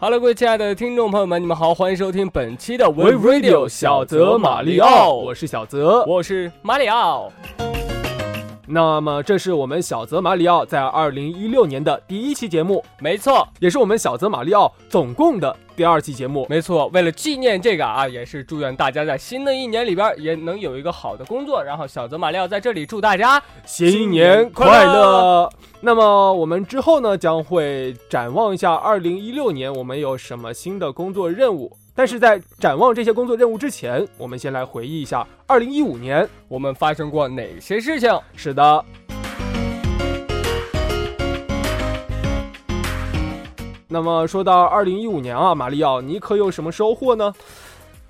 [0.00, 7.32] Hello，各位亲爱的听众朋友们，你们好，欢迎收听本期的 We Radio 小泽马里奥，我是小泽，我是马里奥。
[8.70, 16.86] 那么，这是我们小泽马里奥在二零一六年的第一期节目，没错，也是我们小泽马里奥总共的第二期节目，没错。
[16.88, 21.64] 为了纪念这个啊，也是祝愿大家在新的一年里边也能有一个好的工作。
[21.64, 25.50] 然后，小泽马里奥在这里祝大家新年快乐。
[25.80, 31.74] 那么，我们之后呢，将会展望一下二零一六年我们有什么新的工作任务。
[31.98, 38.08] 但是在展望这些工作任务之前，我们先来回忆一下二零一五年我们发生过哪些事情。
[38.36, 38.84] 是的，
[43.88, 47.34] 那么说到二零一五年啊，马里奥，你可有什么收获呢？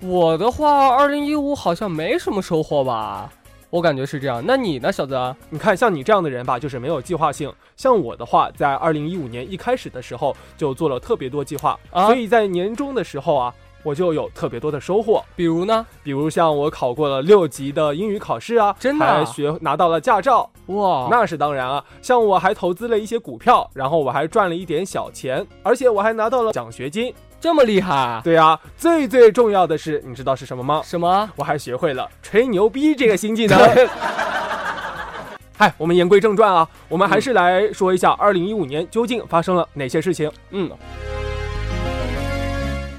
[0.01, 3.33] 我的话，二零一五好像没什么收获吧，
[3.71, 4.43] 我感觉是这样。
[4.45, 5.35] 那你呢，小泽？
[5.49, 7.51] 你看，像你这样的人吧，就是没有计划性。
[7.75, 13.51] 像我的话，在二零一五年一开始的时候就做了特别多计划，所以在年终的时候啊。
[13.83, 15.85] 我就有特别多的收获，比如呢？
[16.03, 21.83] 比如像我考过了六级的英语考试啊，真的，还学拿到了驾照，哇，那是当然啊。
[22.01, 28.19] 像我还投资了一些股票，然后我还赚了一点小钱，而且我还拿到了奖学金，这么厉害？
[28.23, 30.81] 对啊，最最重要的是，你知道是什么吗？
[30.83, 31.29] 什么？
[31.37, 33.57] 我还学会了吹牛逼这个新技能。
[35.57, 40.31] 嗨，我们言归正传啊，我们还是来说一下二零一五年究竟发生了哪些事情。
[40.51, 40.69] 嗯。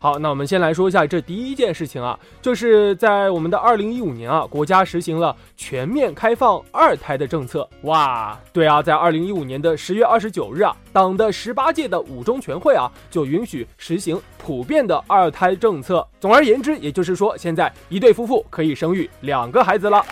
[0.02, 7.68] 好，那我们先来说一下这第一件事情啊，就是在我们的二零一五年啊，国家实行了全面开放二胎的政策。
[7.82, 16.06] 哇，对啊，在二零一五年的十月二十九日啊，党的十八届的五中全会啊，就允许实行普遍的二胎政策。
[16.18, 20.02] 总而言之，也就是说，现在一对夫妇可以生育两个孩子了。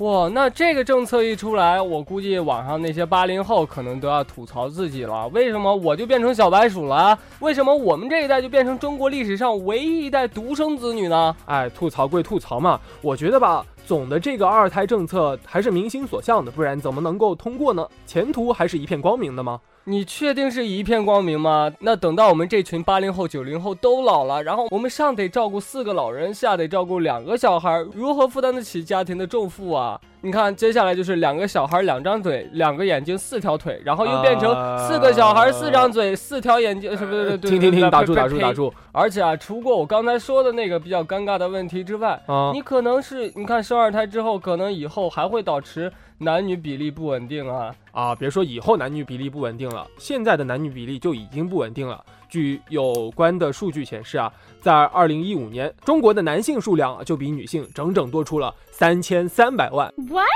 [0.00, 5.26] 哇，那这个政策一出来，我估计网上那些八零后可能都要吐槽自己了。
[5.28, 7.18] 为什么我就变成小白鼠了？
[7.40, 11.34] 为什么我们这一代就变成中国历史上唯一一代独生子女呢？
[11.46, 17.86] 哎，吐槽归吐槽嘛，我觉得吧，总的这个二胎政策还是民心所向的，不然怎么能够通过呢？
[18.04, 19.60] 前途还是一片光明的吗？
[19.84, 21.72] 你确定是一片光明吗？
[21.78, 30.00] 那等到我们这群八零后、九零后都老了，然后我们上得照顾四个老人，下得照顾两个小孩，如何负担得起家庭的重负啊？
[30.26, 37.38] 你看，接下来就是两个小孩，两张嘴，两个眼睛，四条腿，然后又变成四个小孩，四张嘴，四条眼睛，是不是？
[37.38, 38.74] 停停停，打住打住打住！
[38.90, 42.20] 而且啊，除过我刚才说的那个比较尴尬的问题之外，
[42.52, 45.92] 你可能是，你看生二胎之后，可能以后还会导致。
[46.18, 48.14] 男女比例不稳定啊啊！
[48.14, 52.02] 别说以后男女比例不稳定了，现在的男女比例就已经不稳定了。
[52.28, 59.92] 据有关的数据显示啊，在二零一五年，中国的男性数量就比女性整整多出了三千三百万。
[60.08, 60.26] What？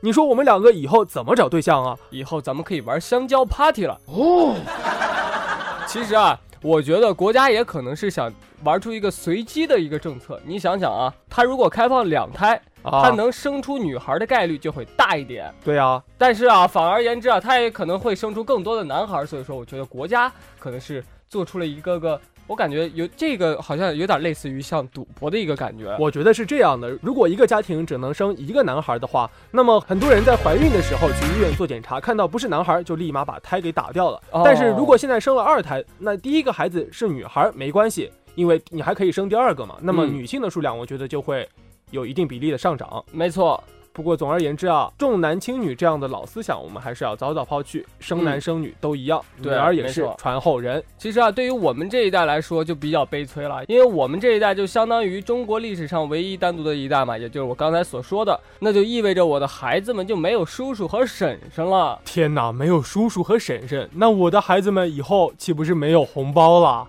[0.00, 1.96] 你说我们两个以后怎么找对象啊？
[2.10, 4.54] 以后咱们可以玩香蕉 party 了哦。
[5.86, 8.32] 其实啊，我觉得国家也可能是想
[8.64, 10.40] 玩出一个随机的一个政策。
[10.44, 12.60] 你想想啊，他如果开放两胎。
[12.88, 25.96] 他能生出女孩的概率就会大一点，对啊，但是啊，反而言之啊，他也可能会生出更多的男孩，所以说，我觉得国家可能是做出了一个个，我感觉有这个好像有点类似于像赌博的一个感觉。
[25.98, 34.22] 我觉得是这样的，如果一个家庭只能生一个男孩的话，那么很多人在怀孕的时候去医院做检查，看到不是男孩，就立马把胎给打掉了。
[34.44, 39.76] 但是如果现在生了二胎，那第一个孩子是女孩没关系，因为你还可以生第二个嘛。
[39.80, 41.48] 那么女性的数量，我觉得就会。
[41.92, 43.62] 有一定比例的上涨，没错。
[43.96, 47.86] 不过总而言之啊，重男轻女这样的老思想，我们还是要早早抛去。
[47.98, 50.84] 生男生女都一样，女儿也是传后人。
[50.98, 61.98] 其实啊，对于我们这一代来说就比较悲催了，因为我们这一代就相当于中国历史上唯一单独的一代嘛，也就是我刚才所说的，那就意味着我的孩子们就没有叔叔和婶婶了。
[62.04, 66.86] 天哪，没有叔叔和婶婶，那我的孩子们以后岂不是没有红包了？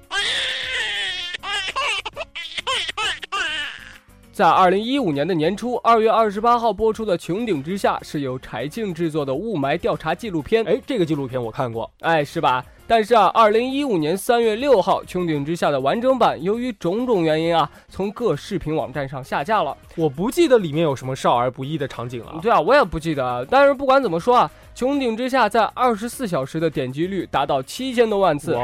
[4.37, 10.63] 在二零一五年的年初，二月二十八号播出的《穹顶之下》是由柴静制作的雾霾调查纪录片。
[10.67, 12.63] 哎，这个纪录片我看过，哎，是吧？
[12.85, 19.75] 但是啊，二零一五年三月六号，《穹顶之下》的完整版由于种种原因啊，从各视频网站上下架了。
[19.95, 22.37] 我不记得里面有什么少儿不宜的场景了。
[22.39, 23.43] 对啊，我也不记得。
[23.49, 28.53] 但是不管怎么说啊，《穹顶之下》在二十四小时的点击率达到七千多万次。
[28.53, 28.63] 哇！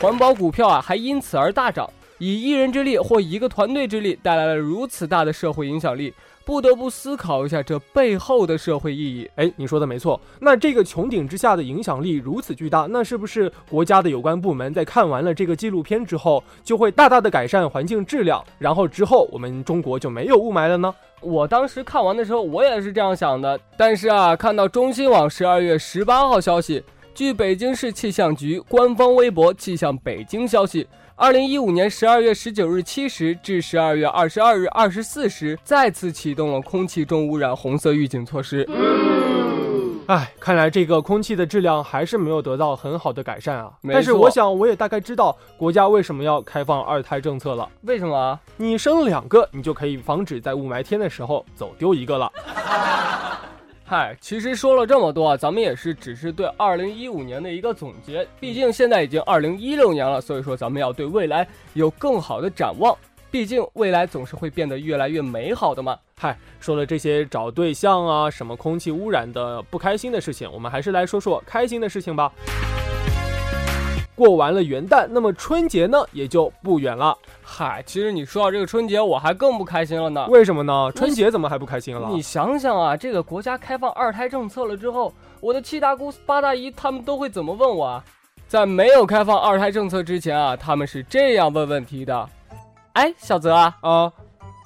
[0.00, 1.90] 环保股票啊，还因此而大涨。
[2.18, 6.12] 以一人之力或一个团队之力带来了如此大的社会影响力，
[6.44, 9.28] 不得不思考一下这背后的社会意义。
[9.36, 10.20] 哎，你说的没错。
[10.40, 20.94] 那这个穹顶之下的影响力如此巨大，那是不是国家的有关部门在看完了这个纪录片之后，就会大大的改善环境质量，然后之后我们中国就没有雾霾了呢？
[21.20, 23.58] 我当时看完的时候，我也是这样想的。
[23.76, 26.82] 但是啊，看到中新网十二月十八号消息。
[27.14, 30.86] 据北京市气象局官方微博“气象北京”消息，
[31.18, 38.68] 二零一五年十二月十九日七时至十二月二十二日二十四时，再次启动了空气重污染红色预警措施。
[40.08, 43.72] 哎，看来这个空气的质量还是没有得到很好的改善啊。
[43.90, 47.66] 但是我想，我也大概知道国家为什么要开放二胎政策了。
[47.84, 48.38] 为什么啊？
[48.58, 52.30] 你生两个，你就可以防止在雾霾天的时候走丢一个了。
[53.88, 58.26] 嗨，其实说了这么多啊，咱们也是只是对二零一五年的一个总结。
[58.40, 62.98] 毕竟现在已经二零一六年了，所以说咱们要对未来有更好的展望。
[63.30, 65.96] 毕竟未来总是会变得越来越美好的嘛。
[66.18, 72.32] 嗨，说了这些找对象啊，什么空气污染的不开心的事情，我们还是来说说开心的事情吧。
[74.16, 77.16] 过完了元旦，那么春节呢也就不远了。
[77.42, 80.26] 嗨，其实你说到这个春节，我还更不开心了呢。
[80.28, 80.90] 为什么呢？
[80.96, 82.08] 春节怎么还不开心了？
[82.08, 88.04] 你想想啊，这个国家开放二胎政策了之后，我的七大姑八大姨他们都会怎么问我啊？
[88.48, 92.28] 在没有开放二胎政策之前啊，他们是这样问问题的：
[92.94, 94.10] 哎，小泽啊，啊，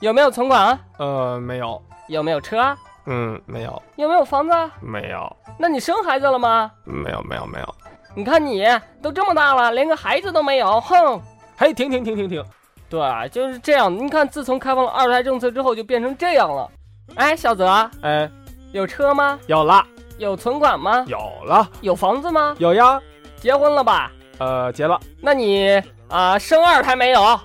[0.00, 0.80] 有没有存款啊？
[0.98, 2.78] 呃，没有，有没有车啊？
[3.06, 4.70] 嗯，没有，有没有房子啊？
[4.80, 6.70] 没有，那你生孩子了吗？
[6.84, 7.74] 没有，没有，没有。
[8.14, 8.64] 你看你
[9.00, 11.20] 都这么大了，连个孩子都没有，哼！
[11.56, 12.44] 嘿，停停停停停！
[12.88, 13.94] 对，就是这样。
[13.96, 16.68] 你看，自从开放了二胎政策之后，就变成这样了。
[17.14, 18.28] 哎，小泽，哎，
[18.72, 19.38] 有车吗？
[19.46, 19.86] 有了，
[20.18, 21.04] 有存款吗？
[21.06, 22.56] 有了，有房子吗？
[22.58, 23.00] 有呀。
[23.36, 24.10] 结婚了吧？
[24.38, 24.98] 呃，结了。
[25.20, 27.40] 那你啊、生二胎没有？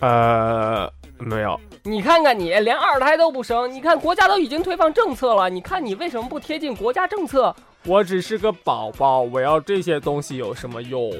[0.00, 1.58] 呃，没有。
[1.82, 3.72] 你看看你，连二胎都不生。
[3.72, 7.54] 你看国家都已经推放政策了，你看你为什么不贴近国家政策？
[7.86, 11.12] 我只是个宝宝，我要这些东西有什么用？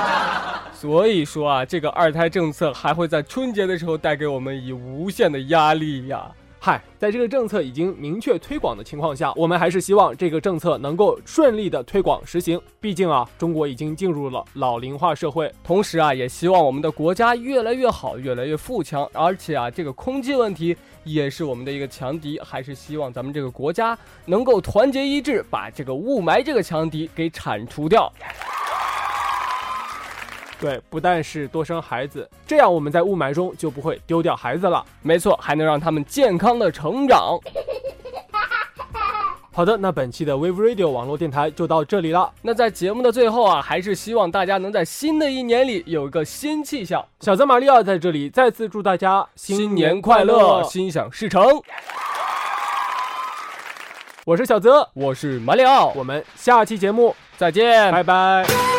[0.74, 6.30] 所以说啊，这个二胎政策还会在春节的时候带给我们以无限的压力呀。
[6.58, 12.60] 嗨，在这个政策已经明确推广的情况下，我们还是希望这个政策能够顺利的推广实行。
[12.80, 15.52] 毕竟啊，中国已经进入了老龄化社会。
[15.62, 19.08] 同时啊，也希望我们的国家越来越好，越来越富强。
[19.12, 28.12] 而且啊，这个空气问题也是我们的一个强敌，还是希望咱们这个国家能够团结一致，把这个雾霾这个强敌给铲除掉。
[30.60, 34.84] 对，不但是多生孩子，这样我们在雾霾中就不会丢掉孩子了。
[35.02, 37.38] 没错，还能让他们健康的成长。
[39.52, 42.30] 好的，那本期的 Wave Radio 网络电台就到这里了。
[42.42, 47.02] 那在节目的最后啊，还是希望大家能在新的一年里有一个新气象。
[47.20, 51.42] 小泽玛利亚在这里再次祝大家新年快乐，心想事成。
[54.26, 58.75] 我是小泽，我是马里奥，我们下期节目再见，拜拜。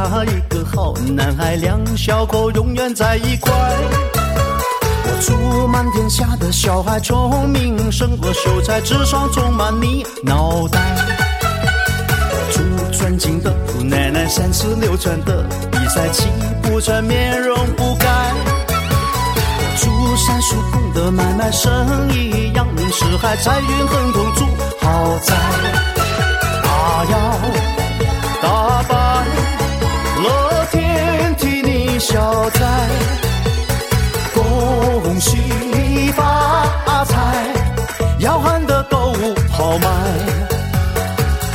[0.00, 3.52] 一个好男孩，两小口永远在一块。
[5.04, 10.80] 我祝满天下的小孩聪明胜过秀才，智商充满你脑袋。
[12.30, 16.28] 我祝尊敬的姑奶奶三十六转的比赛气
[16.62, 18.06] 不喘，面容不改。
[19.58, 24.46] 我祝三叔公的买卖生意扬名四海，财运亨通住
[24.80, 25.34] 豪宅。
[26.62, 27.40] 大摇
[28.42, 28.82] 大
[32.10, 32.60] 消灾。
[34.34, 37.14] 恭喜发财，
[38.18, 39.86] 要喊的购物好买。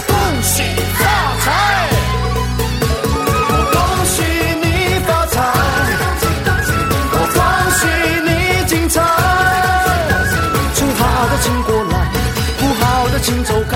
[0.07, 1.03] 恭喜发
[1.43, 1.51] 财，
[3.49, 4.23] 我恭喜
[4.63, 4.65] 你
[5.05, 5.35] 发财，
[7.11, 7.37] 我恭
[7.75, 7.81] 喜
[8.23, 8.29] 你
[8.65, 8.95] 精彩。
[10.73, 11.93] 最好的请过来，
[12.59, 13.75] 不好的请走开，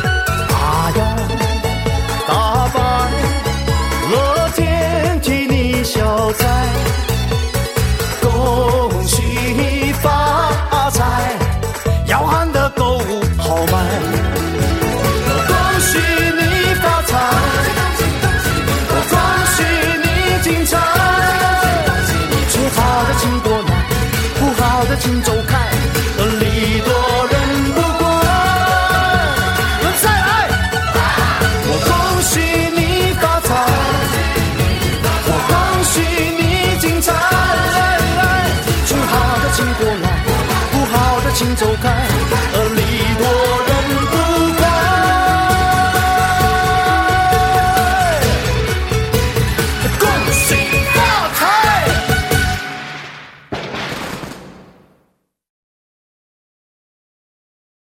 [41.55, 42.20] 走开。